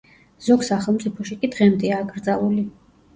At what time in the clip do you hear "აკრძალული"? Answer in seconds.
2.07-2.65